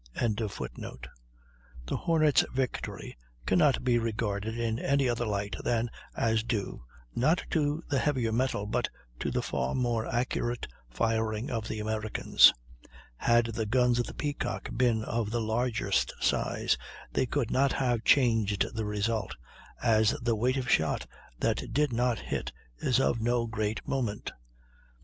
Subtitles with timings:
[0.15, 0.49] ]The
[1.95, 3.15] Hornet's victory
[3.45, 8.65] cannot be regarded in any other light than as due, not to the heavier metal,
[8.65, 12.51] but to the far more accurate firing of the Americans;
[13.15, 16.79] "had the guns of the Peacock been of the largest size
[17.13, 19.35] they could not have changed the result,
[19.83, 21.05] as the weight of shot
[21.37, 24.31] that do not hit is of no great moment."